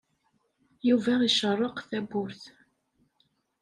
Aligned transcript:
Yuba 0.89 1.13
icerreq 1.27 1.77
tawwurt. 1.89 2.41